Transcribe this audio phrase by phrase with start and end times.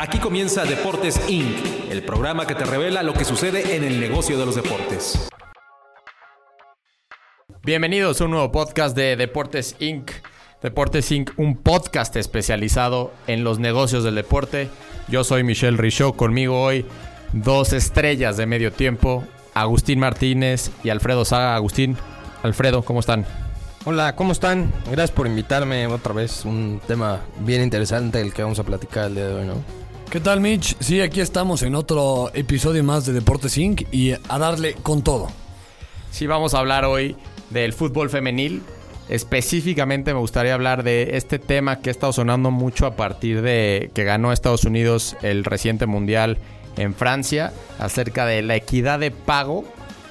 [0.00, 4.38] Aquí comienza Deportes Inc., el programa que te revela lo que sucede en el negocio
[4.38, 5.28] de los deportes.
[7.64, 10.12] Bienvenidos a un nuevo podcast de Deportes Inc.
[10.62, 14.68] Deportes Inc., un podcast especializado en los negocios del deporte.
[15.08, 16.86] Yo soy Michelle Richaud, conmigo hoy
[17.32, 21.56] dos estrellas de medio tiempo, Agustín Martínez y Alfredo Saga.
[21.56, 21.96] Agustín,
[22.44, 23.26] Alfredo, ¿cómo están?
[23.84, 24.72] Hola, ¿cómo están?
[24.84, 26.44] Gracias por invitarme otra vez.
[26.44, 29.87] Un tema bien interesante el que vamos a platicar el día de hoy, ¿no?
[30.10, 30.74] ¿Qué tal, Mitch?
[30.80, 33.82] Sí, aquí estamos en otro episodio más de Deportes Inc.
[33.92, 35.28] y a darle con todo.
[36.10, 37.14] Sí, vamos a hablar hoy
[37.50, 38.62] del fútbol femenil.
[39.10, 43.90] Específicamente me gustaría hablar de este tema que ha estado sonando mucho a partir de
[43.92, 46.38] que ganó Estados Unidos el reciente mundial
[46.78, 49.66] en Francia, acerca de la equidad de pago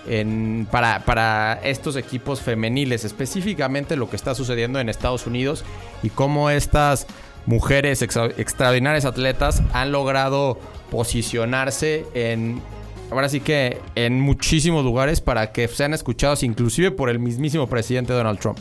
[0.07, 5.65] en, para, para estos equipos femeniles, específicamente lo que está sucediendo en Estados Unidos
[6.03, 7.07] y cómo estas
[7.47, 10.59] mujeres extra- extraordinarias atletas han logrado
[10.91, 12.61] posicionarse en
[13.09, 18.13] ahora sí que en muchísimos lugares para que sean escuchados inclusive por el mismísimo presidente
[18.13, 18.59] Donald Trump.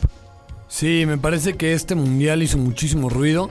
[0.69, 3.49] Sí, me parece que este mundial hizo muchísimo ruido.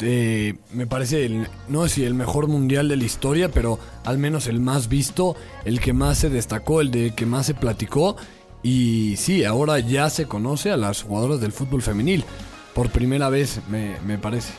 [0.00, 4.58] Me parece, no sé si el mejor mundial de la historia, pero al menos el
[4.58, 8.16] más visto, el que más se destacó, el de que más se platicó.
[8.62, 12.24] Y sí, ahora ya se conoce a las jugadoras del fútbol femenil.
[12.74, 14.52] Por primera vez, me, me parece.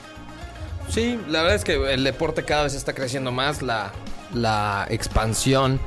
[0.90, 3.62] Sí, la verdad es que el deporte cada vez está creciendo más.
[3.62, 3.92] La,
[4.34, 5.80] la expansión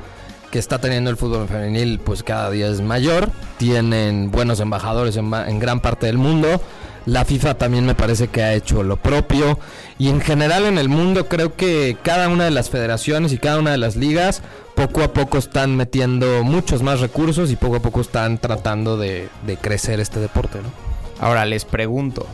[0.51, 3.29] que está teniendo el fútbol femenil, pues cada día es mayor.
[3.57, 6.61] Tienen buenos embajadores en, en gran parte del mundo.
[7.05, 9.59] La FIFA también me parece que ha hecho lo propio.
[9.99, 13.59] Y en general en el mundo creo que cada una de las federaciones y cada
[13.59, 14.41] una de las ligas
[14.73, 19.29] poco a poco están metiendo muchos más recursos y poco a poco están tratando de,
[19.45, 20.84] de crecer este deporte, ¿no?
[21.19, 22.25] Ahora les pregunto,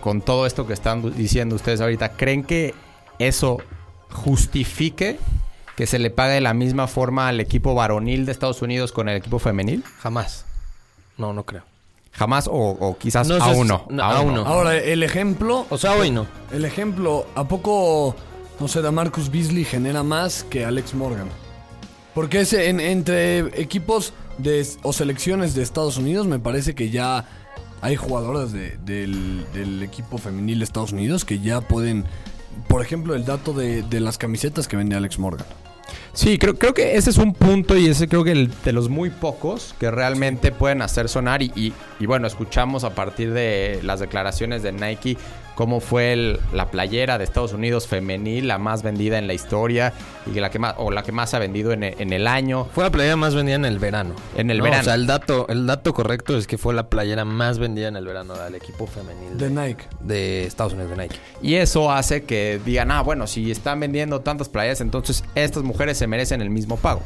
[0.00, 2.74] con todo esto que están diciendo ustedes ahorita, ¿creen que
[3.18, 3.58] eso
[4.10, 5.18] justifique
[5.76, 9.08] que se le pague de la misma forma al equipo varonil de Estados Unidos con
[9.08, 9.84] el equipo femenil?
[10.00, 10.44] Jamás.
[11.18, 11.62] No, no creo.
[12.12, 13.86] Jamás o, o quizás No a uno.
[13.90, 14.46] no, a uno.
[14.46, 16.26] Ahora, el ejemplo, O sea, hoy no.
[16.50, 18.16] el ejemplo, ¿a poco,
[18.58, 21.28] no sé, Marcus Beasley genera más que Alex Morgan?
[22.14, 27.26] Porque es en- entre equipos de, o selecciones de Estados Unidos, me parece que ya
[27.80, 32.04] hay jugadoras de- del, equipo femenil de Estados Unidos que ya pueden,
[32.68, 35.46] por ejemplo, el dato de, de las camisetas que vende Alex Morgan.
[36.12, 38.88] Sí, creo, creo que ese es un punto y ese creo que el, de los
[38.88, 43.80] muy pocos que realmente pueden hacer sonar y, y- y bueno, escuchamos a partir de
[43.82, 45.16] las declaraciones de Nike
[45.56, 49.92] cómo fue el- la playera de Estados Unidos femenil, la más vendida en la historia
[50.26, 52.28] y que la que más, o la que más se ha vendido en, en el
[52.28, 52.66] año.
[52.72, 54.14] Fue la playera más vendida en el verano.
[54.36, 54.82] En el No, verano.
[54.82, 57.96] O sea, el dato, el dato correcto es que fue la playera más vendida en
[57.96, 59.84] el verano del equipo femenil De de, Nike.
[60.00, 61.16] de Estados Unidos de Nike.
[61.42, 65.96] Y eso hace que digan, ah, bueno, si están vendiendo tantas playeras, entonces estas mujeres
[65.98, 67.00] se merecen el mismo pago.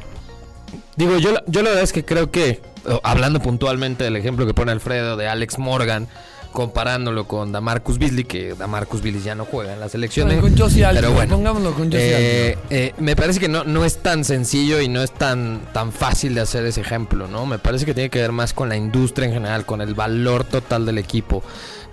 [0.97, 2.61] Digo, yo, la- yo la verdad es que creo que,
[3.03, 6.09] hablando puntualmente del ejemplo que pone Alfredo de Alex Morgan,
[6.53, 10.27] comparándolo con Damarcus Beasley, que Damarcus Beasley ya no juega en la selección.
[10.27, 10.43] Bueno, ¿eh?
[10.43, 13.99] con Josie Pero bueno, pongámoslo con Josie eh, eh, me parece que no, no es
[13.99, 17.47] tan sencillo y no es tan, tan fácil de hacer ese ejemplo, ¿no?
[17.47, 20.45] Me parece que tiene que ver más con la industria en general, con el valor
[20.45, 21.43] total del equipo,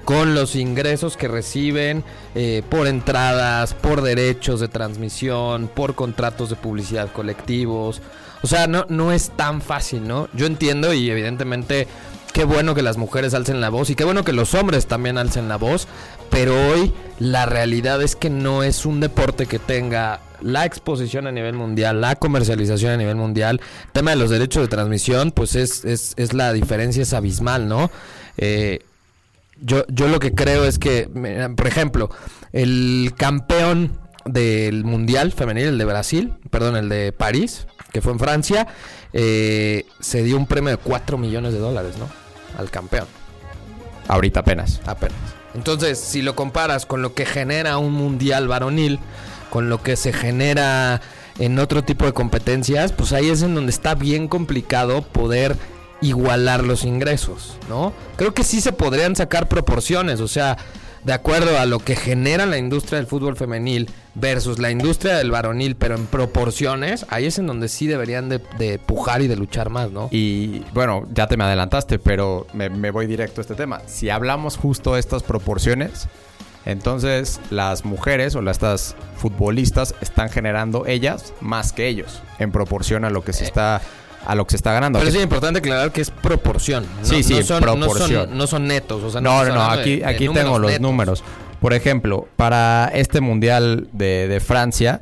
[0.06, 2.04] con los ingresos que reciben
[2.34, 8.02] eh, por entradas, por derechos de transmisión, por contratos de publicidad colectivos.
[8.44, 10.30] O sea, no, no es tan fácil, ¿no?
[10.34, 11.88] Yo entiendo y evidentemente
[12.38, 15.18] qué bueno que las mujeres alcen la voz y qué bueno que los hombres también
[15.18, 15.88] alcen la voz,
[16.30, 21.32] pero hoy la realidad es que no es un deporte que tenga la exposición a
[21.32, 25.56] nivel mundial, la comercialización a nivel mundial, el tema de los derechos de transmisión, pues
[25.56, 27.90] es, es, es la diferencia es abismal, ¿no?
[28.38, 28.82] Eh,
[29.60, 31.10] yo, yo lo que creo es que,
[31.58, 32.12] por ejemplo,
[32.54, 38.20] el campeón del Mundial Femenil, el de Brasil, perdón, el de París, que fue en
[38.20, 38.68] Francia,
[39.12, 42.27] eh, se dio un premio de 4 millones de dólares, ¿no?
[42.58, 43.08] Al campeón,
[44.08, 44.80] Ahorita apenas.
[44.86, 45.18] apenas.
[45.54, 49.00] Entonces, si lo comparas con lo que genera un Mundial varonil,
[49.50, 51.02] con lo que se genera
[51.40, 55.56] en otro tipo de competencias, pues ahí es en donde está bien complicado poder
[56.02, 57.92] igualar los ingresos, ¿no?
[58.18, 60.58] Creo que sí se podrían sacar proporciones, o sea,
[61.04, 63.90] de acuerdo a lo que genera la industria del fútbol femenil
[64.20, 68.42] versus la industria del varonil, pero en proporciones, ahí es en donde sí deberían de,
[68.58, 70.10] de pujar y de luchar más, ¿no?
[70.12, 73.82] Y bueno, ya te me adelantaste, pero me, me voy directo a este tema.
[73.86, 76.08] Si hablamos justo de estas proporciones,
[76.66, 83.10] entonces las mujeres o estas futbolistas están generando ellas más que ellos en proporción a
[83.10, 83.82] lo que se está
[84.26, 85.00] a lo que se está ganando.
[85.00, 86.86] Pero es importante aclarar que es proporción.
[87.00, 88.12] No, Sí, sí, no son, proporción.
[88.12, 89.02] No son, no son netos.
[89.04, 90.82] O sea, no, no, no, aquí, aquí tengo los netos.
[90.82, 91.24] números.
[91.62, 95.02] Por ejemplo, para este Mundial de, Francia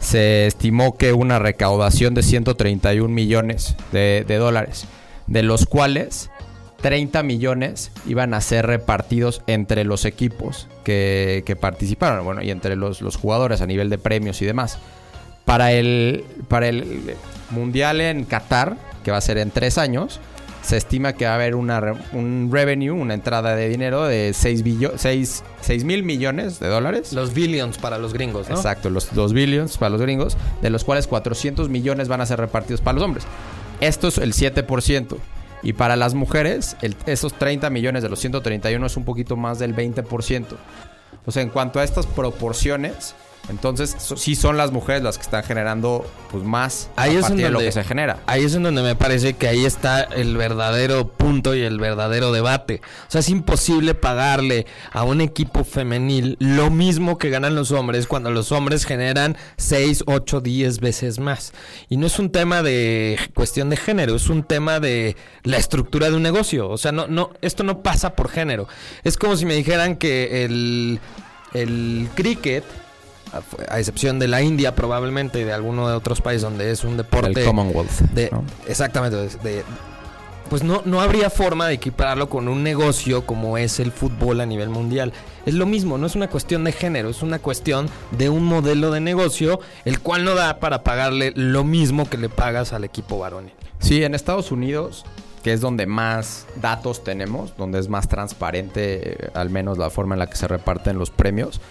[0.00, 4.86] se estimó que una recaudación de 131 millones de, dólares,
[5.26, 6.30] de los cuales
[6.80, 12.76] 30 millones iban a ser repartidos entre los equipos que, que participaron, bueno, y entre
[12.76, 14.78] los, los jugadores a nivel de premios y demás.
[15.44, 17.14] Para el, para el
[17.50, 20.20] Mundial en Qatar, que va a ser en tres años,
[20.62, 21.80] se estima que va a haber una,
[22.12, 24.62] un revenue, una entrada de dinero de 6,
[25.84, 27.12] mil millones de dólares.
[27.12, 28.56] Los billions para los gringos, ¿no?
[28.56, 32.38] Exacto, los 2 billions para los gringos, de los cuales 400 millones van a ser
[32.40, 33.24] repartidos para los hombres.
[33.80, 35.16] Esto es el 7%.
[35.62, 39.58] Y para las mujeres, el- esos 30 millones de los 131 es un poquito más
[39.58, 40.56] del 20%.
[41.26, 43.14] O sea, en cuanto a estas proporciones,
[43.48, 47.20] entonces so- sí son las mujeres las que están generando pues más Ahí a es
[47.22, 48.20] partir de lo donde- que se genera.
[48.26, 52.30] Ahí es en donde me parece que ahí está el verdadero punto y el verdadero
[52.30, 52.80] debate.
[53.08, 58.06] O sea, es imposible pagarle a un equipo femenil lo mismo que ganan los hombres
[58.06, 61.52] cuando los hombres generan 6, 8, 10 veces más.
[61.88, 66.08] Y no es un tema de cuestión de género, es un tema de la estructura
[66.10, 66.68] de un negocio.
[66.68, 68.68] O sea, no, no, esto no pasa por género.
[69.02, 71.00] Es como si me dijeran que el,
[71.54, 72.62] el cricket
[73.68, 76.96] a excepción de la India probablemente y de alguno de otros países donde es un
[76.96, 77.90] deporte El Commonwealth.
[78.12, 78.44] de, ¿no?
[78.68, 79.64] exactamente de- de-
[80.48, 84.46] pues no no habría forma de equipararlo con un negocio como es el fútbol a
[84.46, 85.12] nivel mundial
[85.46, 88.90] es lo mismo no es una cuestión de género es una cuestión de un modelo
[88.90, 93.18] de negocio el cual no da para pagarle lo mismo que le pagas al equipo
[93.18, 95.06] varonil Sí, en Estados Unidos,
[95.42, 100.14] que es donde más datos tenemos, donde es más transparente, eh, al menos la forma
[100.14, 101.62] en la que se reparten los premios,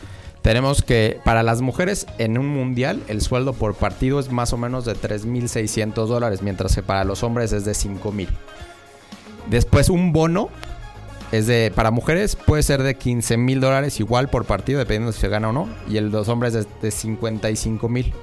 [0.41, 4.57] tenemos que para las mujeres en un mundial el sueldo por partido es más o
[4.57, 8.29] menos de 3.600 dólares, mientras que para los hombres es de 5.000.
[9.49, 10.49] Después un bono
[11.31, 15.27] es de para mujeres puede ser de 15.000 dólares igual por partido, dependiendo si se
[15.27, 18.13] gana o no, y el de los hombres es de 55.000.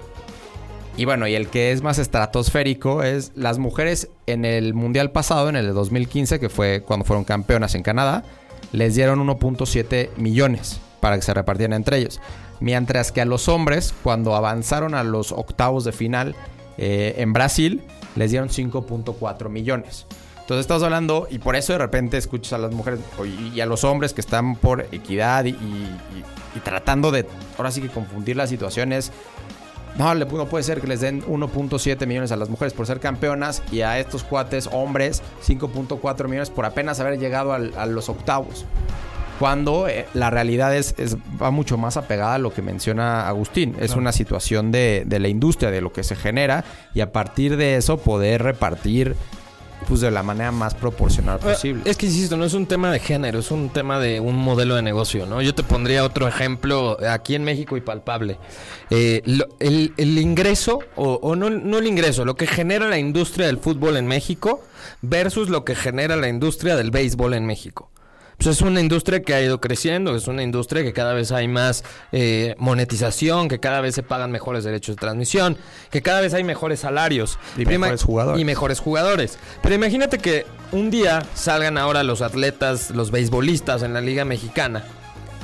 [0.96, 5.50] Y bueno, y el que es más estratosférico es las mujeres en el mundial pasado,
[5.50, 8.24] en el de 2015, que fue cuando fueron campeonas en Canadá,
[8.72, 12.20] les dieron 1.7 millones para que se repartieran entre ellos.
[12.60, 16.34] Mientras que a los hombres, cuando avanzaron a los octavos de final
[16.78, 17.82] eh, en Brasil,
[18.14, 20.06] les dieron 5.4 millones.
[20.46, 23.00] Entonces estamos hablando, y por eso de repente escuchas a las mujeres
[23.52, 25.56] y a los hombres que están por equidad y,
[26.62, 27.26] tratando de,
[27.58, 29.10] ahora sí que confundir las situaciones.
[29.98, 33.60] No, no puede ser que les den 1.7 millones a las mujeres por ser campeonas
[33.72, 38.66] y a estos cuates hombres 5.4 millones por apenas haber llegado a los octavos.
[39.38, 43.76] Cuando eh, la realidad es, es- va mucho más apegada a lo que menciona Agustín.
[43.80, 47.56] Es una situación de, de la industria, de lo que se genera y a partir
[47.56, 49.14] de eso poder repartir
[49.86, 51.82] pues de la manera más proporcional posible.
[51.84, 54.74] Es que insisto, no es un tema de género, es un tema de un modelo
[54.74, 55.42] de negocio, ¿no?
[55.42, 58.38] Yo te pondría otro ejemplo aquí en México y palpable.
[58.90, 62.98] Eh, lo- el, el ingreso, o, o no, no el ingreso, lo que genera la
[62.98, 64.60] industria del fútbol en México
[65.02, 67.90] versus lo que genera la industria del béisbol en México.
[68.36, 71.48] Pues es una industria que ha ido creciendo, es una industria que cada vez hay
[71.48, 75.56] más eh, monetización, que cada vez se pagan mejores derechos de transmisión,
[75.90, 78.40] que cada vez hay mejores salarios Y mejores jugadores.
[78.40, 79.38] y mejores jugadores.
[79.62, 84.84] Pero imagínate que un día salgan ahora los atletas, los beisbolistas en la Liga Mexicana,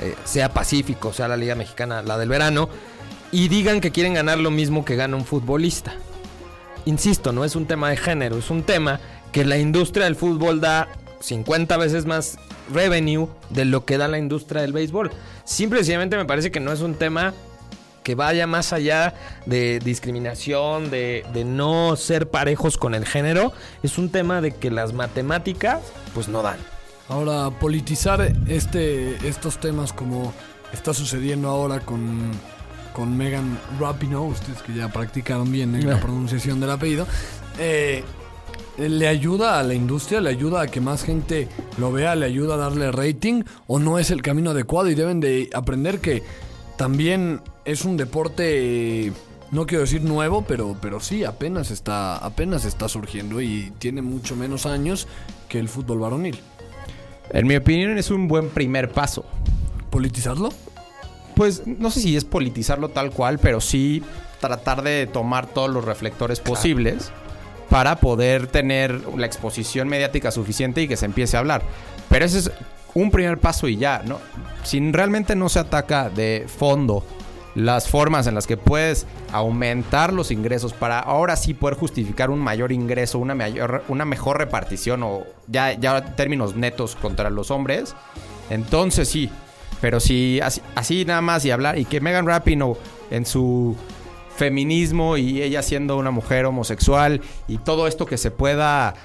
[0.01, 2.69] eh, sea Pacífico, sea la Liga Mexicana, la del verano,
[3.31, 5.93] y digan que quieren ganar lo mismo que gana un futbolista.
[6.85, 8.99] Insisto, no es un tema de género, es un tema
[9.31, 10.89] que la industria del fútbol da
[11.21, 12.37] 50 veces más
[12.71, 15.11] revenue de lo que da la industria del béisbol.
[15.43, 17.33] Simple y sencillamente me parece que no es un tema
[18.03, 19.13] que vaya más allá
[19.45, 23.53] de discriminación, de, de no ser parejos con el género.
[23.81, 25.79] Es un tema de que las matemáticas
[26.13, 26.57] pues no dan.
[27.09, 30.33] Ahora, politizar este, estos temas como
[30.71, 32.31] está sucediendo ahora con,
[32.93, 35.83] con Megan Rapinoe, ustedes que ya practicaron bien ¿eh?
[35.83, 37.05] la pronunciación del apellido,
[37.59, 38.03] eh,
[38.77, 40.21] ¿le ayuda a la industria?
[40.21, 42.15] ¿Le ayuda a que más gente lo vea?
[42.15, 43.43] ¿Le ayuda a darle rating?
[43.67, 44.89] ¿O no es el camino adecuado?
[44.89, 46.23] Y deben de aprender que
[46.77, 49.11] también es un deporte...
[49.51, 54.35] No quiero decir nuevo, pero, pero sí, apenas está, apenas está surgiendo y tiene mucho
[54.35, 55.07] menos años
[55.47, 56.39] que el fútbol varonil.
[57.29, 59.25] En mi opinión es un buen primer paso.
[59.91, 60.49] ¿Politizarlo?
[61.35, 64.01] Pues no sé si es politizarlo tal cual, pero sí
[64.39, 67.11] tratar de tomar todos los reflectores posibles
[67.73, 71.63] para poder tener la exposición mediática suficiente y que se empiece a hablar.
[72.07, 72.51] Pero ese es
[72.93, 74.19] un primer paso y ya, ¿no?
[74.61, 77.03] Si realmente no se ataca de fondo
[77.55, 82.41] las formas en las que puedes aumentar los ingresos para ahora sí poder justificar un
[82.41, 87.95] mayor ingreso, una mayor, una mejor repartición o ya, ya términos netos contra los hombres,
[88.51, 89.31] entonces sí.
[89.81, 92.77] Pero si así, así nada más y hablar, y que Megan Rapinoe
[93.09, 93.75] en su
[94.35, 98.95] feminismo y ella siendo una mujer homosexual y todo esto que se pueda,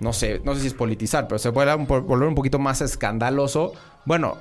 [0.00, 3.72] no sé, no sé si es politizar, pero se pueda volver un poquito más escandaloso,
[4.04, 4.38] bueno,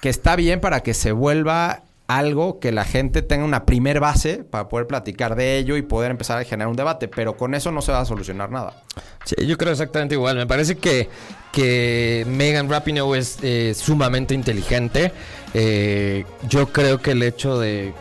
[0.00, 4.38] que está bien para que se vuelva algo que la gente tenga una primer base
[4.38, 7.70] para poder platicar de ello y poder empezar a generar un debate, pero con eso
[7.70, 8.82] no se va a solucionar nada.
[9.24, 10.36] Sí, yo creo exactamente igual.
[10.36, 11.08] Me parece que,
[11.52, 15.12] que Megan Rapinoe es eh, sumamente inteligente.
[15.54, 17.94] Eh, yo creo que el hecho de,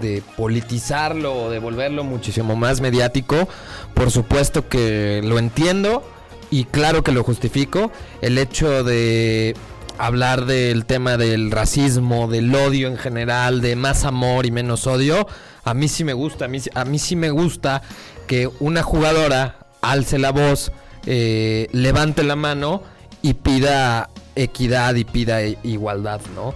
[0.00, 3.48] de politizarlo o de volverlo muchísimo más mediático,
[3.94, 6.02] por supuesto que lo entiendo
[6.50, 7.90] y claro que lo justifico.
[8.22, 9.54] El hecho de
[9.98, 15.26] hablar del tema del racismo, del odio en general, de más amor y menos odio,
[15.64, 16.48] a mí sí me gusta, a
[16.84, 17.82] mí, sí- me gusta
[18.26, 20.70] que una jugadora alce la voz,
[21.06, 22.82] eh, levante la mano
[23.22, 26.54] y pida equidad y pida i- igualdad, ¿no?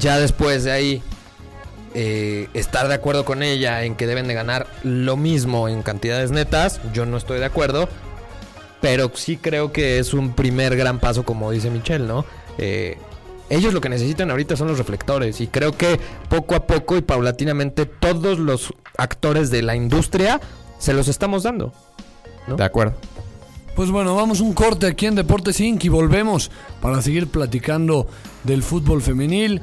[0.00, 1.02] Ya después de ahí,
[1.94, 6.30] eh, estar de acuerdo con ella en que deben de ganar lo mismo en cantidades
[6.30, 7.88] netas, yo no estoy de acuerdo,
[8.80, 12.24] pero sí creo que es un primer gran paso, como dice Michelle, ¿no?
[12.58, 12.98] Eh,
[13.50, 17.02] ellos lo que necesitan ahorita son los reflectores y creo que poco a poco y
[17.02, 20.40] paulatinamente todos los actores de la industria
[20.78, 21.72] se los estamos dando.
[22.46, 22.56] ¿no?
[22.56, 22.94] De acuerdo.
[23.74, 25.84] Pues bueno, vamos un corte aquí en Deportes Inc.
[25.84, 28.06] y volvemos para seguir platicando
[28.44, 29.62] del fútbol femenil,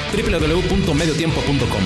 [0.11, 1.83] www.mediotiempo.com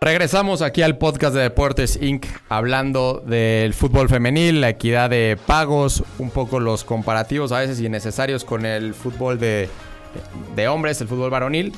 [0.00, 2.26] Regresamos aquí al podcast de Deportes Inc.
[2.50, 8.44] hablando del fútbol femenil, la equidad de pagos, un poco los comparativos a veces innecesarios
[8.44, 9.70] con el fútbol de,
[10.54, 11.72] de hombres, el fútbol varonil.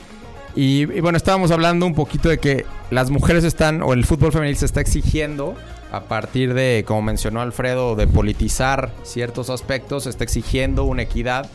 [0.57, 4.33] Y, y bueno, estábamos hablando un poquito de que las mujeres están, o el fútbol
[4.33, 5.55] femenil se está exigiendo
[5.93, 11.49] a partir de, como mencionó Alfredo, de politizar ciertos aspectos, se está exigiendo una equidad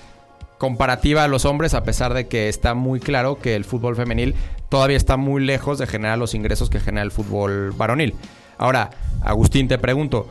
[0.61, 4.35] comparativa a los hombres, a pesar de que está muy claro que el fútbol femenil
[4.69, 8.13] todavía está muy lejos de generar los ingresos que genera el fútbol varonil.
[8.59, 8.91] Ahora,
[9.23, 10.29] Agustín, te pregunto,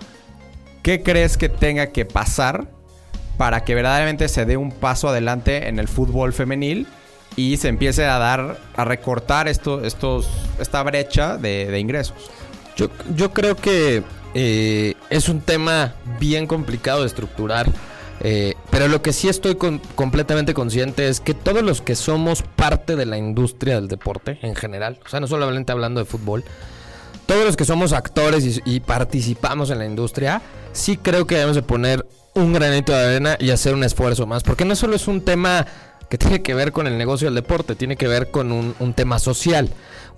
[0.84, 2.68] ¿qué crees que tenga que pasar
[3.38, 6.86] para que verdaderamente se dé un paso adelante en el fútbol femenil
[7.34, 12.30] y se empiece a dar, a recortar esto, estos, esta brecha de, ingresos?
[12.76, 17.66] Yo, yo creo que eh, es un tema bien complicado de estructurar.
[18.20, 22.42] Eh, pero lo que sí estoy con- completamente consciente es que todos los que somos
[22.42, 26.44] parte de la industria del deporte en general, o sea, no solamente hablando de fútbol,
[27.24, 31.62] todos los que somos actores y, participamos en la industria, sí creo que debemos de
[31.62, 35.24] poner un granito de arena y hacer un esfuerzo más, porque no solo es un
[35.24, 35.66] tema
[36.08, 39.20] que tiene que ver con el negocio del deporte, tiene que ver con un tema
[39.20, 39.70] social,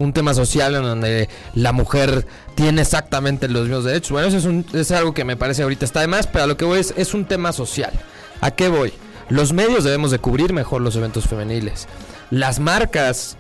[0.02, 4.10] un tema social en donde la mujer tiene exactamente los mismos derechos.
[4.10, 6.46] Bueno, eso es, un- es algo que me parece ahorita está de más, pero a
[6.46, 7.92] lo que voy es, es un tema social.
[8.40, 8.92] ¿A qué voy?
[9.28, 11.86] Los medios debemos de cubrir mejor los eventos femeniles.
[12.30, 13.36] Las marcas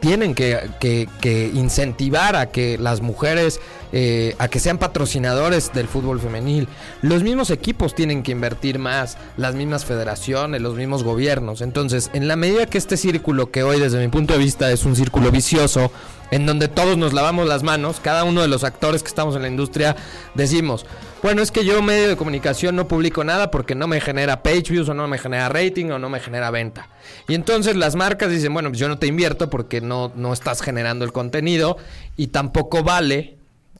[0.00, 1.08] tienen que,
[1.54, 3.60] incentivar a que las mujeres,
[3.92, 6.68] eh, a que sean patrocinadores del fútbol femenil.
[7.02, 11.60] Los mismos equipos tienen que invertir más, las mismas federaciones, los mismos gobiernos.
[11.60, 14.84] Entonces, en la medida que este círculo, que hoy desde mi punto de vista es
[14.84, 15.90] un círculo vicioso,
[16.30, 19.42] en donde todos nos lavamos las manos, cada uno de los actores que estamos en
[19.42, 19.96] la industria
[20.34, 20.84] decimos,
[21.22, 24.70] bueno, es que yo medio de comunicación no publico nada porque no me genera page
[24.70, 26.88] views o no me genera rating o no me genera venta.
[27.26, 30.60] Y entonces las marcas dicen, bueno, pues yo no te invierto porque no, no estás
[30.60, 31.76] generando el contenido
[32.16, 33.37] y tampoco vale,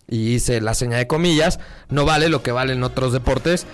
[0.09, 3.67] y hice la señal de comillas, no vale lo que valen otros deportes.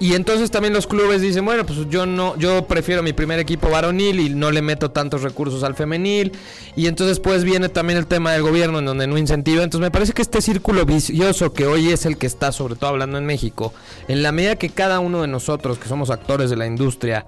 [0.00, 3.70] Y entonces también los clubes dicen, bueno, pues yo no, yo prefiero mi primer equipo
[3.70, 6.32] varonil y no le meto tantos recursos al femenil.
[6.74, 9.62] Y entonces pues viene también el tema del gobierno en donde no incentiva.
[9.62, 12.90] Entonces me parece que este círculo vicioso que hoy es el que está sobre todo
[12.90, 13.72] hablando en México,
[14.08, 17.26] en la medida que cada uno de nosotros que somos actores de la industria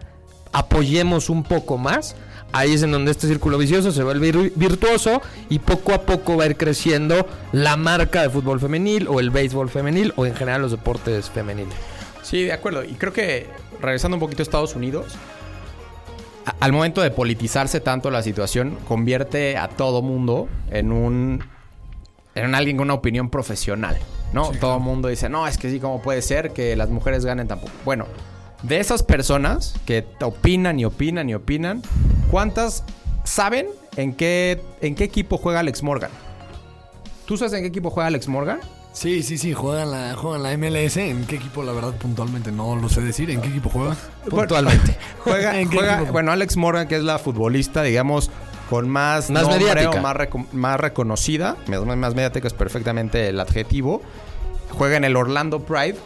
[0.53, 2.17] apoyemos un poco más,
[2.53, 6.37] Ahí es en donde este círculo vicioso se vuelve vir- virtuoso y poco a poco
[6.37, 10.35] va a ir creciendo la marca de fútbol femenil o el béisbol femenil o en
[10.35, 11.75] general los deportes femeniles.
[12.23, 12.83] Sí, de acuerdo.
[12.85, 13.47] Y creo que
[13.81, 15.17] regresando un poquito a Estados Unidos,
[16.61, 21.45] al momento de politizarse tanto la situación, convierte a todo mundo en un
[22.35, 23.97] en alguien con una opinión profesional,
[24.35, 24.50] ¿no?
[24.61, 27.49] todo el mundo dice, no, es que sí, ¿cómo puede ser que las mujeres ganen
[27.49, 27.73] tampoco?
[27.85, 28.07] Bueno,
[28.63, 31.83] de esas personas que opinan y opinan y opinan,
[32.31, 32.85] ¿cuántas
[33.25, 36.11] saben en qué, en qué equipo juega Alex Morgan?
[37.27, 38.61] ¿Tú sabes en qué equipo juega Alex Morgan?
[38.93, 40.97] Sí, sí, sí, juegan la, juegan la MLS.
[40.97, 43.31] ¿En qué equipo, la verdad, puntualmente no lo sé decir?
[43.31, 43.95] ¿En qué equipo juega?
[44.31, 44.97] Puntualmente.
[45.25, 46.13] Juega, ¿En qué juega- equipo?
[46.13, 48.31] bueno, Alex Morgan, que es la futbolista, digamos,
[48.71, 49.99] con más, Más nombre mediática.
[49.99, 54.01] o más, reco- más reconocida, más, más mediática es perfectamente el adjetivo.
[54.71, 55.97] Juega en el Orlando Pride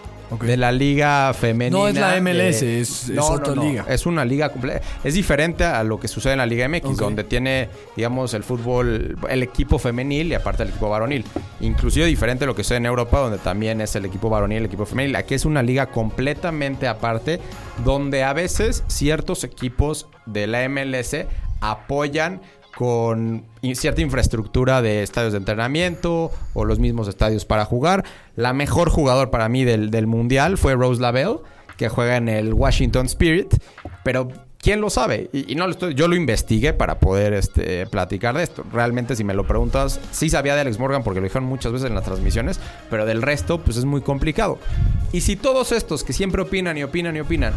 [0.43, 1.77] De la liga femenina.
[1.79, 3.85] No es la MLS, es- es otra liga.
[3.89, 4.81] Es una liga completa.
[5.03, 9.17] Es diferente a lo que sucede en la Liga MX, donde tiene, digamos, el fútbol,
[9.29, 11.25] el equipo femenil y aparte el equipo varonil.
[11.61, 14.59] Inclusive diferente a lo que sucede en Europa, donde también es el equipo varonil y
[14.61, 15.17] el equipo femenil.
[15.17, 17.41] Aquí es una liga completamente aparte,
[17.85, 21.27] donde a veces ciertos equipos de la MLS
[21.61, 22.41] apoyan
[22.81, 23.45] con
[23.75, 28.07] cierta infraestructura de estadios de entrenamiento o los mismos estadios para jugar.
[28.37, 31.41] La mejor jugador para mí del, mundial fue Rose Lavelle,
[31.77, 33.55] que juega en el Washington Spirit,
[34.03, 35.29] pero ¿quién lo sabe?
[35.31, 38.65] Y, y no lo estoy, yo lo investigué para poder este, platicar de esto.
[38.73, 41.87] Realmente, si me lo preguntas, sí sabía de Alex Morgan porque lo dijeron muchas veces
[41.87, 44.59] en las transmisiones, pero del resto, pues es muy complicado.
[45.13, 47.53] Y si todos estos que siempre opinan y opinan y opinan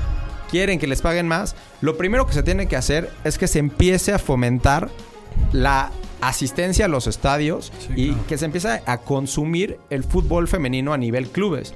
[0.51, 3.59] quieren que les paguen más, lo primero que se tiene que hacer es que se
[3.59, 4.89] empiece a fomentar
[5.51, 8.27] la asistencia a los estadios Sí, y claro.
[8.27, 11.73] que se empiece a consumir el fútbol femenino a nivel clubes.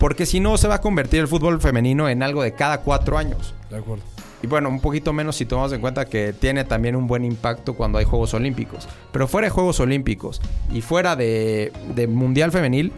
[0.00, 3.16] Porque si no, se va a convertir el fútbol femenino en algo de cada cuatro
[3.16, 3.54] años.
[3.70, 4.02] De acuerdo.
[4.42, 7.74] Y bueno, un poquito menos si tomamos en cuenta que tiene también un buen impacto
[7.74, 8.86] cuando hay Juegos Olímpicos.
[9.12, 10.42] Pero fuera de Juegos Olímpicos
[10.72, 12.92] y fuera de, de Mundial Femenil,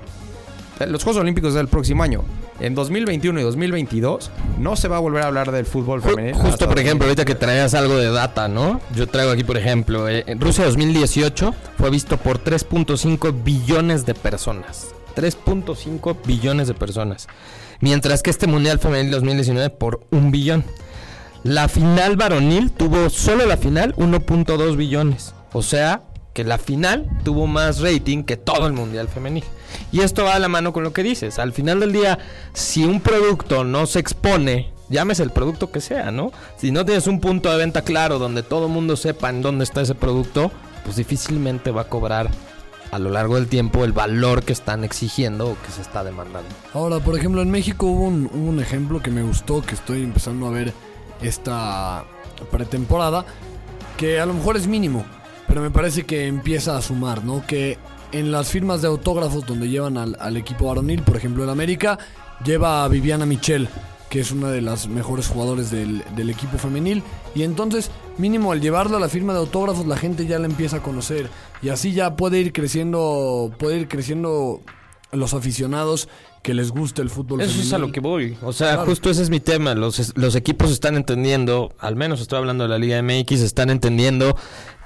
[0.89, 2.25] los Juegos Olímpicos del próximo año.
[2.59, 6.35] En 2021 y 2022 no se va a volver a hablar del fútbol femenil.
[6.35, 7.09] Justo, por ejemplo, 2022.
[7.09, 8.81] ahorita que traías algo de data, ¿no?
[8.95, 14.15] Yo traigo aquí, por ejemplo, eh, en Rusia 2018 fue visto por 3.5 billones de
[14.15, 14.89] personas.
[15.15, 17.27] 3.5 billones de personas.
[17.81, 20.65] Mientras que este Mundial Femenil 2019 por un billón.
[21.43, 25.35] La final varonil tuvo, solo la final, 1.2 billones.
[25.53, 26.03] O sea,
[26.33, 29.45] que la final tuvo más rating que todo el Mundial Femenil.
[29.93, 31.39] Y esto va a la mano con lo que dices.
[31.39, 32.19] Al final del día,
[32.53, 36.33] si un producto no se expone, llámese el producto que sea, ¿no?
[36.57, 39.65] Si no tienes un punto de venta claro donde todo el mundo sepa en dónde
[39.65, 40.51] está ese producto,
[40.85, 42.31] pues difícilmente va a cobrar
[42.93, 46.49] a lo largo del tiempo el valor que están exigiendo o que se está demandando.
[46.73, 50.47] Ahora, por ejemplo, en México hubo un, un ejemplo que me gustó, que estoy empezando
[50.47, 50.73] a ver
[51.21, 52.05] esta
[52.51, 53.25] pretemporada,
[53.97, 55.05] que a lo mejor es mínimo,
[55.49, 57.45] pero me parece que empieza a sumar, ¿no?
[57.47, 57.79] Que
[58.13, 61.99] en las firmas de autógrafos donde llevan al, equipo varonil, por ejemplo, el América,
[62.45, 63.69] lleva a Viviana Michel,
[64.11, 67.03] que es una de las mejores jugadores del, del equipo femenil.
[67.35, 70.79] Y entonces, mínimo, al llevarlo a la firma de autógrafos, la gente ya la empieza
[70.79, 71.29] a conocer.
[71.63, 74.61] Y así ya puede ir creciendo, puede ir creciendo
[75.13, 76.09] los aficionados
[76.43, 78.37] que les guste el fútbol Eso es a lo que voy.
[78.43, 78.87] O sea, Claro.
[78.91, 79.75] justo ese es mi tema.
[79.75, 84.37] Los, los equipos están entendiendo, al menos estoy hablando de la Liga MX, están entendiendo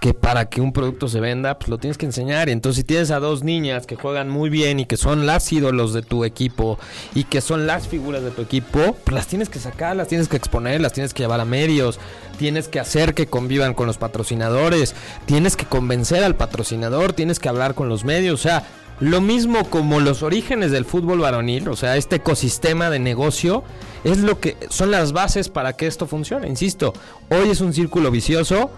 [0.00, 2.48] que para que un producto se venda, pues lo tienes que enseñar.
[2.48, 5.52] Y entonces si tienes a dos niñas que juegan muy bien y que son las
[5.52, 6.78] ídolos de tu equipo
[7.14, 10.28] y que son las figuras de tu equipo, pues las tienes que sacar, las tienes
[10.28, 11.98] que exponer, las tienes que llevar a medios,
[12.38, 14.94] tienes que hacer que convivan con los patrocinadores,
[15.26, 18.64] tienes que convencer al patrocinador, tienes que hablar con los medios, o sea,
[19.00, 23.64] lo mismo como los orígenes del fútbol varonil, o sea, este ecosistema de negocio,
[24.04, 26.48] es lo que son las bases para que esto funcione.
[26.48, 26.92] Insisto,
[27.30, 28.70] hoy es un círculo vicioso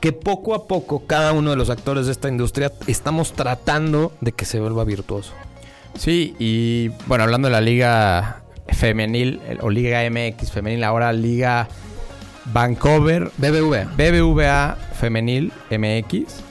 [0.00, 4.32] que poco a poco cada uno de los actores de esta industria estamos tratando de
[4.32, 5.32] que se vuelva virtuoso.
[5.98, 11.68] Sí, y bueno, hablando de la liga femenil o liga MX femenil, ahora liga
[12.52, 13.84] Vancouver BBVA.
[13.96, 16.42] BBVA femenil MX.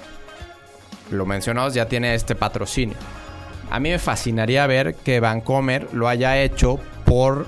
[1.12, 2.96] Lo mencionamos, ya tiene este patrocinio.
[3.70, 7.46] A mí me fascinaría ver que Vancomer lo haya hecho por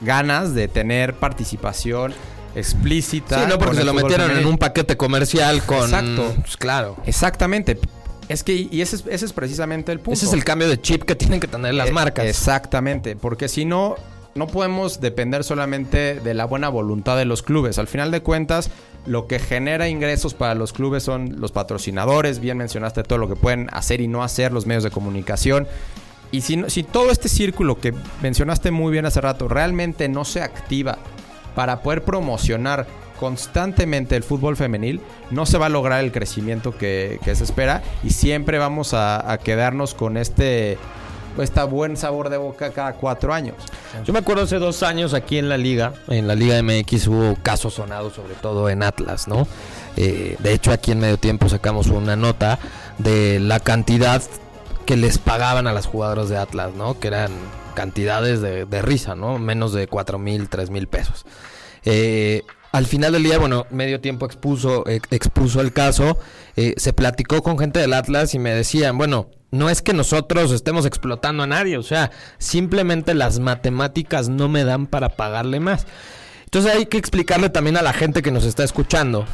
[0.00, 2.14] ganas de tener participación
[2.54, 3.42] explícita.
[3.44, 5.84] Sí, no porque se lo metieron en un paquete comercial con...
[5.84, 6.34] Exacto.
[6.40, 6.96] Pues claro.
[7.06, 7.78] Exactamente.
[8.28, 10.12] Es que, y ese es, ese es precisamente el punto.
[10.12, 12.24] Ese es el cambio de chip que tienen que tener las Eh, marcas.
[12.26, 13.96] Exactamente, porque si no,
[14.34, 17.78] no podemos depender solamente de la buena voluntad de los clubes.
[17.78, 18.70] Al final de cuentas,
[19.06, 22.38] lo que genera ingresos para los clubes son los patrocinadores.
[22.38, 25.66] Bien mencionaste todo lo que pueden hacer y no hacer los medios de comunicación.
[26.32, 30.42] Y si, si todo este círculo que mencionaste muy bien hace rato realmente no se
[30.42, 30.98] activa
[31.56, 32.86] para poder promocionar
[33.18, 38.10] constantemente el fútbol femenil, no se va a lograr el crecimiento que, se espera y
[38.10, 40.78] siempre vamos a quedarnos con este
[41.42, 43.56] está buen sabor de boca cada cuatro años.
[44.04, 47.36] Yo me acuerdo hace dos años aquí en la liga, en la Liga MX hubo
[47.42, 49.46] casos sonados, sobre todo en Atlas, ¿no?
[49.96, 52.58] Eh, de hecho, aquí en medio tiempo sacamos una nota
[52.98, 54.22] de la cantidad
[54.86, 56.98] que les pagaban a las jugadoras de Atlas, ¿no?
[56.98, 57.32] Que eran
[57.74, 59.38] cantidades de, risa, ¿no?
[59.38, 61.26] Menos de cuatro mil, tres mil pesos.
[61.84, 66.18] Eh, al final del día, bueno, medio tiempo expuso, expuso el caso,
[66.56, 70.52] eh, se platicó con gente del Atlas y me decían, bueno, no es que nosotros
[70.52, 75.86] estemos explotando a nadie, o sea, simplemente las matemáticas no me dan para pagarle más.
[76.44, 79.26] Entonces hay que explicarle también a la gente que nos está escuchando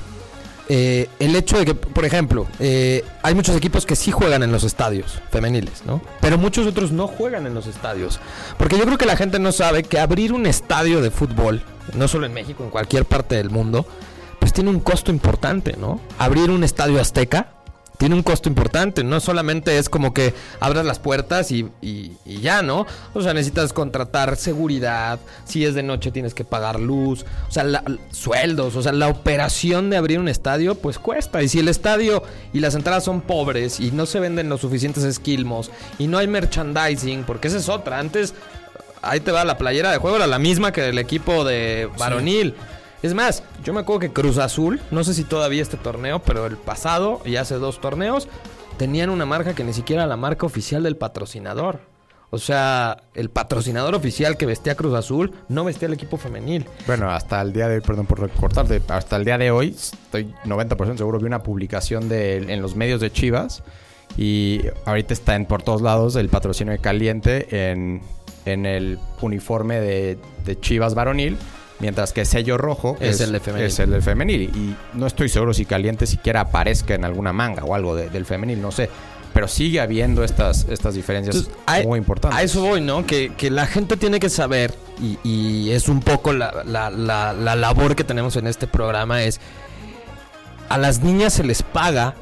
[0.68, 4.50] eh, el hecho de que, por ejemplo, eh, hay muchos equipos que sí juegan en
[4.50, 6.02] los estadios femeniles, ¿no?
[6.20, 8.18] Pero muchos otros no juegan en los estadios.
[8.58, 11.62] Porque yo creo que la gente no sabe que abrir un estadio de fútbol,
[11.94, 13.86] no solo en México, en cualquier parte del mundo,
[14.40, 16.00] pues tiene un costo importante, ¿no?
[16.18, 17.52] Abrir un estadio azteca
[17.98, 19.04] tiene un costo importante.
[19.04, 21.70] No solamente es como que abras las puertas y,
[22.24, 22.86] ya, ¿no?
[23.14, 25.18] O sea, necesitas contratar seguridad.
[25.44, 27.24] Si es de noche tienes que pagar luz.
[27.48, 28.76] O sea, sueldos.
[28.76, 31.42] O sea, la operación de abrir un estadio, pues cuesta.
[31.42, 35.04] Y si el estadio y las entradas son pobres y no se venden los suficientes
[35.04, 37.98] esquilmos y no hay merchandising, porque esa es otra.
[37.98, 38.34] Antes,
[39.02, 42.54] ahí te va la playera de juego, era la misma que el equipo de varonil.
[43.02, 46.46] Es más, yo me acuerdo que Cruz Azul, no sé si todavía este torneo, pero
[46.46, 48.28] el pasado y hace dos torneos,
[48.78, 51.80] tenían una marca que ni siquiera era la marca oficial del patrocinador.
[52.30, 56.66] O sea, el patrocinador oficial que vestía Cruz Azul no vestía el equipo femenil.
[56.86, 60.34] Bueno, hasta el día de hoy, perdón por recortarte, hasta el día de hoy, estoy
[60.44, 63.62] 90% seguro, vi una publicación de, en los medios de Chivas
[64.16, 68.02] y ahorita está en por todos lados el patrocinio de Caliente en,
[68.44, 71.38] en el uniforme de, de Chivas varonil
[71.78, 73.66] Mientras que sello rojo es, el de femenil.
[73.66, 74.42] Es el del femenil.
[74.42, 78.60] Y no estoy seguro si Caliente siquiera aparezca en alguna manga o algo del femenil,
[78.60, 78.88] no sé.
[79.34, 81.50] Pero sigue habiendo estas, estas diferencias
[81.84, 82.38] muy importantes.
[82.38, 83.04] A eso voy, ¿no?
[83.04, 84.72] Que, la gente tiene que saber,
[85.22, 89.40] y, es un poco la, la, la labor que tenemos en este programa, es
[90.68, 92.14] a las niñas se les paga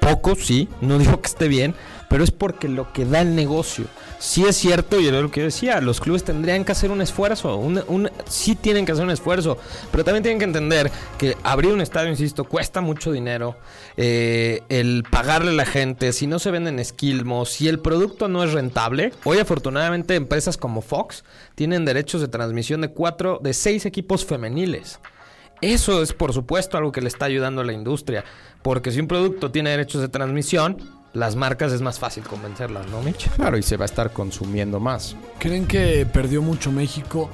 [0.00, 1.74] poco, sí, no digo que esté bien,
[2.08, 3.84] pero es porque lo que da el negocio.
[4.18, 7.00] Sí es cierto, y era lo que yo decía, los clubes tendrían que hacer un
[7.00, 7.62] esfuerzo,
[8.26, 9.58] sí tienen que hacer un esfuerzo,
[9.92, 13.56] pero también tienen que entender que abrir un estadio, insisto, cuesta mucho dinero,
[13.96, 18.42] eh, el pagarle a la gente, si no se venden esquilmos, si el producto no
[18.42, 21.22] es rentable, hoy afortunadamente empresas como Fox
[21.54, 24.98] tienen derechos de transmisión de cuatro, de seis equipos femeniles.
[25.60, 28.24] Eso es, por supuesto, algo que le está ayudando a la industria.
[28.62, 30.78] Porque si un producto tiene derechos de transmisión,
[31.14, 33.28] las marcas es más fácil convencerlas, ¿no, Mitch?
[33.30, 35.16] Claro, y se va a estar consumiendo más.
[35.38, 37.30] ¿Creen que perdió mucho México?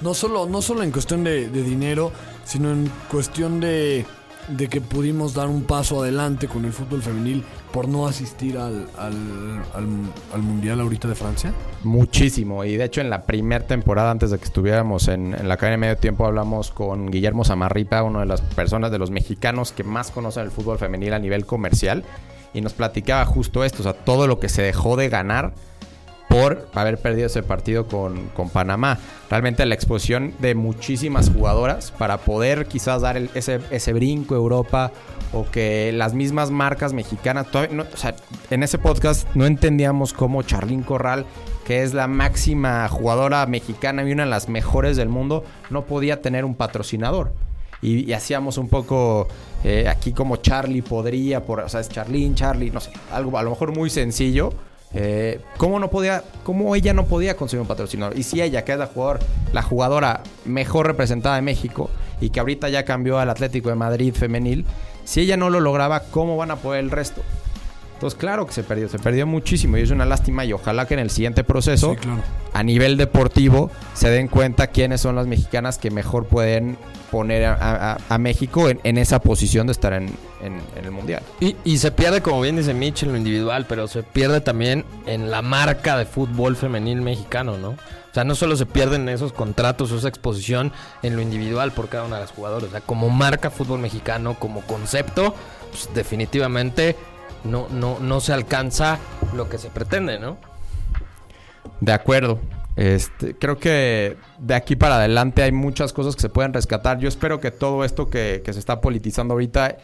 [0.00, 2.12] No solo, no solo en cuestión de, dinero,
[2.44, 4.04] sino en cuestión de,
[4.48, 8.86] de, que pudimos dar un paso adelante con el fútbol femenil por no asistir al,
[8.98, 11.54] al, Mundial ahorita de Francia?
[11.84, 12.64] Muchísimo.
[12.64, 15.72] Y de hecho en la primera temporada, antes de que estuviéramos en, en la cadena
[15.72, 19.84] de medio tiempo, hablamos con Guillermo Zamarripa, una de las personas de los mexicanos que
[19.84, 22.04] más conocen el fútbol femenil a nivel comercial
[22.54, 25.52] y nos platicaba justo esto, o sea, todo lo que se dejó de ganar
[26.28, 28.98] por haber perdido ese partido con, Panamá.
[29.30, 34.92] Realmente la exposición de muchísimas jugadoras para poder quizás dar ese, ese brinco a Europa
[35.32, 38.16] o que las mismas marcas mexicanas, o sea,
[38.50, 41.26] en ese podcast no entendíamos cómo Charlín Corral,
[41.64, 46.20] que es la máxima jugadora mexicana y una de las mejores del mundo, no podía
[46.20, 47.32] tener un patrocinador
[47.84, 49.28] y, hacíamos un poco
[49.64, 53.42] eh, aquí como Charlie podría, por, o sea, es Charlene, Charlie, no sé, algo a
[53.42, 54.52] lo mejor muy sencillo.
[54.92, 58.16] Eh, ¿Cómo no podía, cómo ella no podía conseguir un patrocinador?
[58.16, 59.20] Y si ella, que es la, jugador,
[59.52, 64.14] la jugadora mejor representada de México y que ahorita ya cambió al Atlético de Madrid
[64.14, 64.66] femenil,
[65.04, 67.22] si ella no lo lograba, ¿cómo van a poder el resto?
[68.04, 70.92] Entonces, claro que se perdió, se perdió muchísimo y es una lástima y ojalá que
[70.92, 71.96] en el siguiente proceso,
[72.52, 76.76] a nivel deportivo, se den cuenta quiénes son las mexicanas que mejor pueden
[77.10, 80.10] poner a, México en, esa posición de estar en,
[80.42, 81.22] el Mundial.
[81.40, 85.30] Y, se pierde, como bien dice Mitch, en lo individual, pero se pierde también en
[85.30, 87.70] la marca de fútbol femenil mexicano, ¿no?
[87.70, 91.88] O sea, no solo se pierden esos contratos o esa exposición en lo individual por
[91.88, 95.34] cada una de las jugadoras, o sea, como marca fútbol mexicano, como concepto,
[95.70, 96.96] pues definitivamente
[97.44, 98.98] no, no, no se alcanza
[99.34, 100.36] lo que se pretende, ¿no?
[101.80, 102.40] De acuerdo.
[102.76, 106.98] Este, creo que de aquí para adelante hay muchas cosas que se pueden rescatar.
[106.98, 109.76] Yo espero que todo esto que, se está politizando ahorita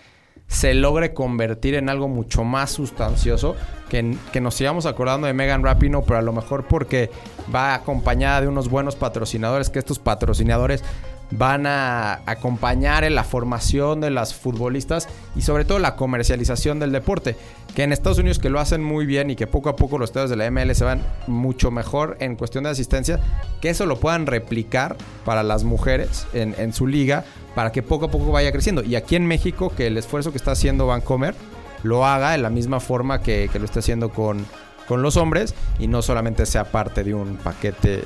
[0.49, 3.55] se logre convertir en algo mucho más sustancioso,
[3.89, 7.11] que, que, nos sigamos acordando de Megan Rapino, pero a lo mejor porque
[7.55, 10.83] va acompañada de unos buenos patrocinadores, que estos patrocinadores
[11.31, 16.93] van a acompañar en la formación de las futbolistas y sobre todo la comercialización del
[16.93, 17.37] deporte.
[17.75, 20.11] Que en Estados Unidos que lo hacen muy bien y que poco a poco los
[20.11, 23.21] estadios de la ML se van mucho mejor en cuestión de asistencia,
[23.61, 28.11] que eso lo puedan replicar para las mujeres en, su liga, para que poco a
[28.11, 28.83] poco vaya creciendo.
[28.83, 31.35] Y aquí en México, que el esfuerzo que está haciendo Vancomer
[31.85, 34.45] lo haga de la misma forma que, que lo está haciendo con,
[34.91, 38.03] con los hombres y no solamente sea parte de un paquete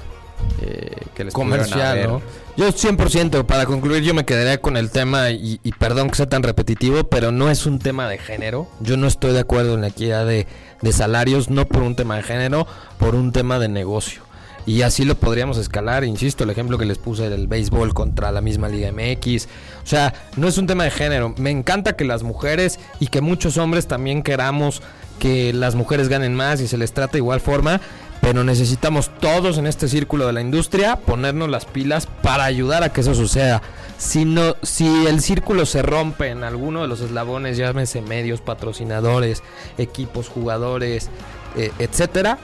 [0.61, 2.03] eh, que les comercial.
[2.05, 2.23] ¿no?
[2.57, 6.29] Yo 100%, para concluir, yo me quedaría con el tema, y, y perdón que sea
[6.29, 8.69] tan repetitivo, pero no es un tema de género.
[8.81, 10.47] Yo no estoy de acuerdo en la equidad de,
[10.81, 12.67] de salarios, no por un tema de género,
[12.99, 14.23] por un tema de negocio.
[14.67, 18.41] Y así lo podríamos escalar, insisto, el ejemplo que les puse del béisbol contra la
[18.41, 19.47] misma Liga MX.
[19.83, 21.35] O sea, no es un tema de género.
[21.37, 24.81] Me encanta que las mujeres y que muchos hombres también queramos
[25.19, 27.81] que las mujeres ganen más y se les trate de igual forma,
[28.21, 32.91] pero necesitamos todos en este círculo de la industria ponernos las pilas para ayudar a
[32.93, 33.61] que eso suceda.
[33.99, 39.43] Si, no, si el círculo se rompe en alguno de los eslabones, llámese medios, patrocinadores,
[39.79, 41.11] equipos, jugadores,
[41.57, 42.39] eh, etcétera,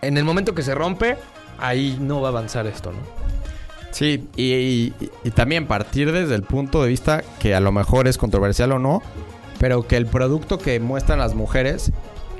[0.00, 1.16] en el momento que se rompe,
[1.58, 2.98] ahí no va a avanzar esto, ¿no?
[3.92, 8.08] Sí, y, y- y también partir desde el punto de vista que a lo mejor
[8.08, 9.02] es controversial o no,
[9.60, 11.92] pero que el producto que muestran las mujeres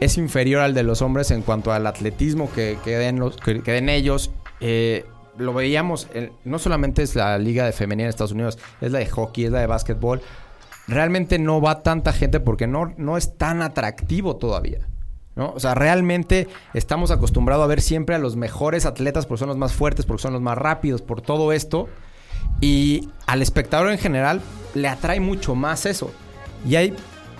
[0.04, 3.62] es inferior al de los hombres en cuanto al atletismo que, que den, los, que,
[3.94, 4.32] ellos.
[4.60, 5.06] Eh,
[5.38, 6.08] lo veíamos,
[6.44, 9.50] no solamente es la liga de femenina en Estados Unidos, es la de hockey, es
[9.50, 10.20] la de básquetbol.
[10.88, 14.88] Realmente no va tanta gente porque no, no es tan atractivo todavía.
[15.34, 15.52] ¿no?
[15.52, 19.56] O sea, realmente estamos acostumbrados a ver siempre a los mejores atletas porque son los
[19.56, 21.88] más fuertes, porque son los más rápidos, por todo esto.
[22.60, 24.42] Y al espectador en general
[24.74, 26.10] le atrae mucho más eso.
[26.68, 26.94] Y hay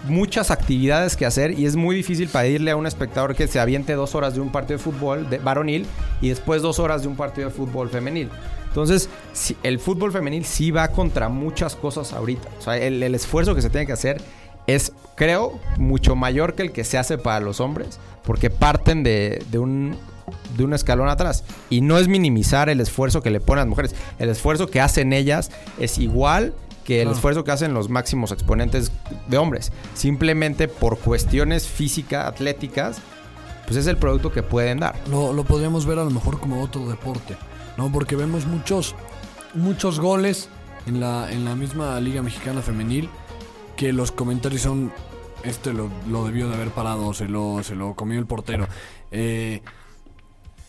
[0.05, 3.95] muchas actividades que hacer y es muy difícil pedirle a un espectador que se aviente
[3.95, 5.87] dos horas de un partido de fútbol de varonil
[6.21, 8.29] y después dos horas de un partido de fútbol femenil.
[8.69, 9.11] Entonces,
[9.63, 12.49] el fútbol femenil sí va contra muchas cosas ahorita.
[12.59, 14.23] O sea, el, el esfuerzo que se tiene que hacer
[14.67, 19.45] es, creo, mucho mayor que el que se hace para los hombres, porque parten de,
[19.51, 19.97] de un,
[20.57, 21.45] de un escalón atrás.
[21.69, 23.95] Y no es minimizar el esfuerzo que le ponen las mujeres.
[24.19, 27.13] El esfuerzo que hacen ellas es igual que el Ah.
[27.13, 28.91] esfuerzo que hacen los máximos exponentes
[29.29, 29.73] de hombres.
[29.95, 32.99] Simplemente por cuestiones físicas, atléticas,
[33.67, 34.95] pues es el producto que pueden dar.
[35.09, 37.37] Lo, lo podríamos ver a lo mejor como otro deporte,
[37.77, 37.91] ¿no?
[37.93, 38.95] Porque vemos muchos,
[39.55, 40.49] muchos goles
[40.87, 43.09] en la, en la misma Liga Mexicana Femenil
[43.77, 44.93] que los comentarios son,
[45.45, 48.67] este lo, lo debió de haber parado, se lo, se lo comió el portero.
[49.11, 49.63] Eh,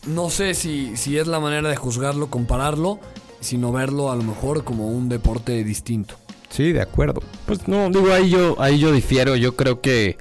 [0.06, 2.98] no sé si, si es la manera de juzgarlo, compararlo,
[3.44, 6.16] sino verlo a lo mejor como un deporte distinto.
[6.50, 7.20] Sí, de acuerdo.
[7.46, 9.34] Pues no, digo, ahí yo, ahí yo difiero.
[9.34, 10.16] Yo creo que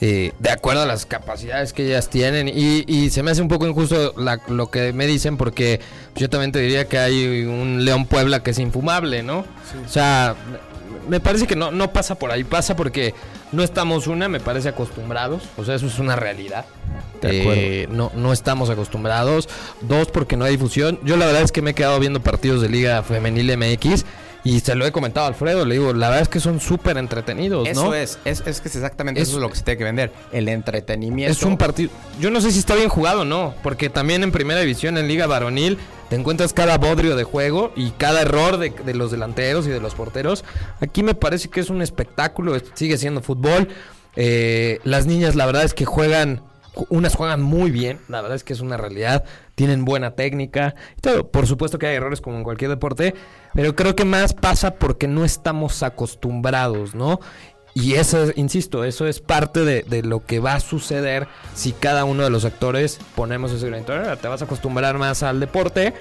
[0.00, 3.46] eh, de acuerdo a las capacidades que ellas tienen, y, y se me hace un
[3.48, 5.80] poco injusto la- lo que me dicen, porque
[6.16, 9.44] yo también te diría que hay un León Puebla que es infumable, ¿no?
[9.84, 10.34] O sea,
[11.08, 13.14] me- parece que no, no pasa por ahí, pasa porque
[13.52, 16.64] no estamos, una, me parece acostumbrados, o sea, eso es una realidad.
[17.22, 19.48] Eh, no, no estamos acostumbrados.
[19.80, 20.98] Dos, porque no hay difusión.
[21.02, 24.04] Yo la verdad es que me he quedado viendo partidos de Liga Femenil MX
[24.48, 25.64] y se lo he comentado a Alfredo.
[25.64, 27.94] Le digo, la verdad es que son súper entretenidos, Eso ¿no?
[27.94, 30.12] es, es, es que es exactamente Es- eso es lo que se tiene que vender.
[30.32, 31.32] El entretenimiento.
[31.32, 31.90] Es un partido.
[32.20, 35.08] Yo no sé si está bien jugado o no, porque también en primera división, en
[35.08, 35.78] Liga Varonil,
[36.08, 39.80] te encuentras cada bodrio de juego y cada error de, de los delanteros y de
[39.80, 40.44] los porteros.
[40.80, 43.68] Aquí me parece que es un espectáculo, es- sigue siendo fútbol.
[44.14, 46.42] Eh, las niñas, la verdad es que juegan.
[46.74, 49.24] ju- Unas juegan muy bien, la verdad es que es una realidad.
[49.56, 50.74] Tienen buena técnica.
[50.96, 51.28] y todo.
[51.30, 53.14] Por supuesto que hay errores como en cualquier deporte,
[53.54, 57.18] pero creo que más pasa porque no estamos acostumbrados, ¿no?
[57.74, 61.72] Y eso, es- insisto, eso es parte de, de lo que va a suceder si
[61.72, 63.92] cada uno de los actores ponemos ese granito.
[64.16, 65.92] Te vas a acostumbrar más al deporte.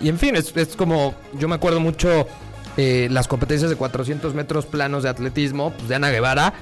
[0.00, 2.26] Y en fin, es, es como, yo me acuerdo mucho
[2.76, 6.52] eh, las competencias de 400 metros planos de atletismo, pues de Ana Guevara.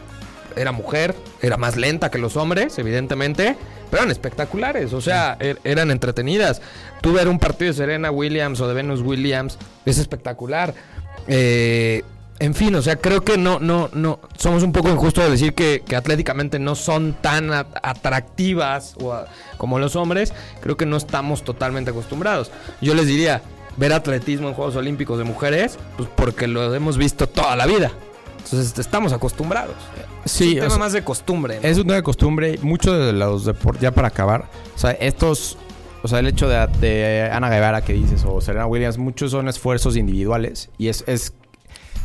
[0.55, 3.57] Era mujer, era más lenta que los hombres, evidentemente,
[3.95, 6.61] pero eran espectaculares, o sea, er- eran entretenidas.
[7.01, 10.75] Tú ver un partido de Serena Williams o de Venus Williams es espectacular.
[11.29, 12.03] Eh,
[12.41, 15.55] en fin, o sea, creo que no, no, no, somos un poco injustos de decir
[15.55, 19.27] que, que atléticamente no son tan atractivas o a-
[19.59, 20.33] como los hombres.
[20.61, 22.51] Creo que no estamos totalmente acostumbrados.
[22.81, 23.43] Yo les diría,
[23.77, 27.93] ver atletismo en Juegos Olímpicos de mujeres, pues porque lo hemos visto toda la vida.
[28.39, 29.77] Entonces estamos acostumbrados.
[30.25, 31.59] Sí, es un tema sea, más de costumbre.
[31.63, 31.69] ¿no?
[31.69, 32.59] Es una costumbre.
[32.63, 35.59] Muchos de los deportes, ya para acabar, o sea, estos,
[36.03, 39.49] o sea, el hecho de, de Ana Guevara que dices o Serena Williams, muchos son
[39.49, 41.33] esfuerzos individuales y es, es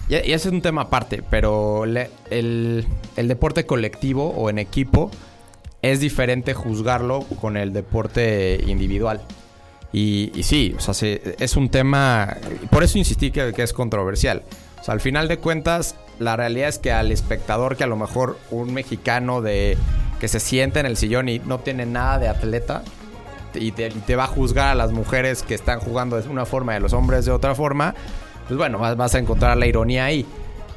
[0.09, 4.57] y y ese es un tema aparte, pero le- el, el deporte colectivo o en
[4.59, 5.11] equipo
[5.81, 9.21] es diferente juzgarlo con el deporte individual.
[9.93, 12.37] Y, y sí, o sea, se- es un tema,
[12.69, 14.43] por eso insistí que, que es controversial.
[14.81, 17.95] O sea, al final de cuentas, la realidad es que al espectador que a lo
[17.95, 19.77] mejor un mexicano de
[20.19, 22.83] que se siente en el sillón y no tiene nada de atleta
[23.55, 26.75] y te, va a juzgar a las mujeres que están jugando de una forma y
[26.75, 27.95] a los hombres de otra forma,
[28.47, 30.25] pues bueno, vas, a encontrar la ironía ahí.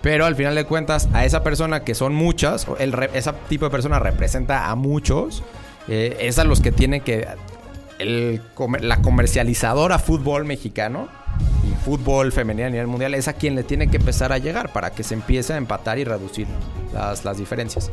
[0.00, 3.70] Pero al final de cuentas, a esa persona que son muchas, el ese tipo de
[3.70, 5.42] persona representa a muchos,
[5.86, 7.26] eh, es a los que tiene que.
[7.98, 8.40] el
[8.80, 11.08] la comercializadora fútbol mexicano
[11.84, 14.90] fútbol femenino a nivel mundial es a quien le tiene que empezar a llegar para
[14.90, 16.46] que se empiece a empatar y reducir
[16.92, 17.90] las, las diferencias.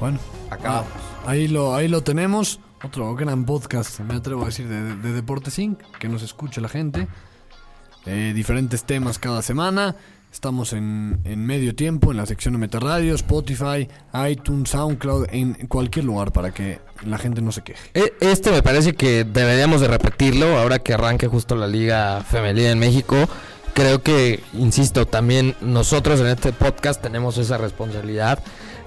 [0.00, 0.18] Bueno,
[0.50, 0.88] Acabamos.
[0.94, 2.60] ah, ahí, lo, ahí lo tenemos.
[2.84, 5.80] Otro gran podcast, me atrevo a decir, de, de Deportes Inc.
[5.98, 7.06] Que nos escuche la gente.
[8.06, 9.94] Eh, diferentes temas cada semana.
[10.32, 13.86] Estamos en, en medio tiempo en la sección de Meterradio, Spotify,
[14.28, 17.80] iTunes, SoundCloud, en cualquier lugar para que la gente no se queje.
[17.94, 22.70] E- Este me parece que deberíamos de repetirlo ahora que arranque justo la liga femenina
[22.70, 23.16] en México.
[23.74, 28.38] Creo que, insisto, también nosotros en este podcast tenemos esa responsabilidad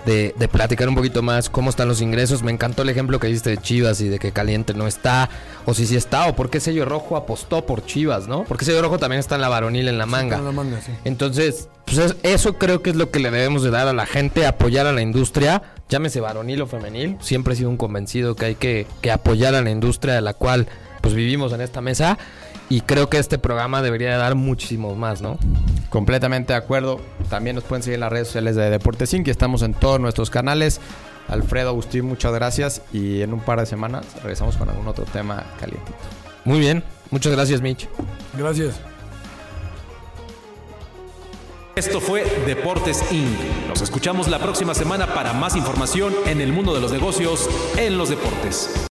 [0.05, 2.43] de, de platicar un poquito más cómo están los ingresos.
[2.43, 5.29] Me encantó el ejemplo que diste de Chivas y de que Caliente no está,
[5.65, 8.43] o si sí está, o por qué Sello Rojo apostó por Chivas, ¿no?
[8.43, 10.37] Porque Sello Rojo también está en la varonil en la manga.
[10.37, 10.91] Con la manga, sí.
[11.05, 14.05] Entonces, pues es- eso creo que es lo que le debemos de dar a la
[14.05, 17.17] gente, apoyar a la industria, llámese varonil o femenil.
[17.21, 20.33] Siempre he sido un convencido que hay que, que apoyar a la industria de la
[20.33, 20.67] cual
[21.01, 22.17] pues vivimos en esta mesa.
[22.69, 25.37] Y creo que este programa debería de dar muchísimo más, ¿no?
[25.89, 26.99] Completamente de acuerdo.
[27.29, 29.27] También nos pueden seguir en las redes sociales de Deportes Inc.
[29.27, 30.81] Estamos en todos nuestros canales.
[31.27, 32.81] Alfredo, Agustín, muchas gracias.
[32.91, 35.97] Y en un par de semanas regresamos con algún otro tema calientito.
[36.43, 36.83] Muy bien.
[37.11, 37.87] Muchas gracias, Mitch.
[38.37, 38.79] Gracias.
[41.75, 43.67] Esto fue Deportes Inc.
[43.67, 47.97] Nos escuchamos la próxima semana para más información en el mundo de los negocios en
[47.97, 48.69] los deportes.